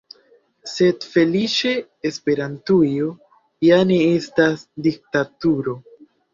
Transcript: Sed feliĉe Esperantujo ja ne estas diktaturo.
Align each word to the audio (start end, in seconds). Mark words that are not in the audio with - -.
Sed 0.69 1.03
feliĉe 1.15 1.73
Esperantujo 2.11 3.11
ja 3.69 3.79
ne 3.93 4.01
estas 4.09 4.67
diktaturo. 4.91 5.81